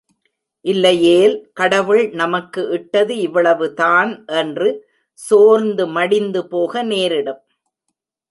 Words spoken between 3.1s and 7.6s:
இவ்வளவுதான் என்று சோர்ந்து மடிந்து போக நேரிடும்.